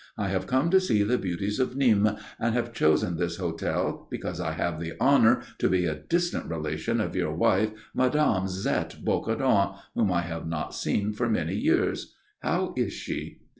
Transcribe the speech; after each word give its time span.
I 0.17 0.29
have 0.29 0.47
come 0.47 0.71
to 0.71 0.79
see 0.81 1.03
the 1.03 1.19
beauties 1.19 1.59
of 1.59 1.75
Nîmes, 1.75 2.17
and 2.39 2.55
have 2.55 2.73
chosen 2.73 3.17
this 3.17 3.37
hotel 3.37 4.07
because 4.09 4.39
I 4.41 4.53
have 4.53 4.79
the 4.79 4.99
honour 4.99 5.43
to 5.59 5.69
be 5.69 5.85
a 5.85 5.93
distant 5.93 6.47
relation 6.49 6.99
of 6.99 7.15
your 7.15 7.35
wife, 7.35 7.69
Mme. 7.93 8.47
Zette 8.47 9.05
Bocardon, 9.05 9.75
whom 9.93 10.11
I 10.11 10.21
have 10.21 10.47
not 10.47 10.73
seen 10.73 11.13
for 11.13 11.29
many 11.29 11.53
years. 11.53 12.15
How 12.39 12.73
is 12.75 12.93
she?" 12.93 13.41